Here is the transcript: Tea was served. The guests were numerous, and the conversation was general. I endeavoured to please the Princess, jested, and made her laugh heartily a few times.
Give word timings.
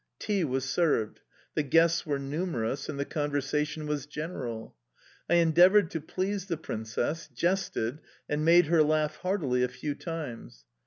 Tea 0.17 0.43
was 0.43 0.65
served. 0.65 1.19
The 1.53 1.61
guests 1.61 2.07
were 2.07 2.17
numerous, 2.17 2.89
and 2.89 2.99
the 2.99 3.05
conversation 3.05 3.85
was 3.85 4.07
general. 4.07 4.75
I 5.29 5.35
endeavoured 5.35 5.91
to 5.91 6.01
please 6.01 6.47
the 6.47 6.57
Princess, 6.57 7.27
jested, 7.31 7.99
and 8.27 8.43
made 8.43 8.65
her 8.65 8.81
laugh 8.81 9.17
heartily 9.17 9.61
a 9.61 9.67
few 9.67 9.93
times. 9.93 10.65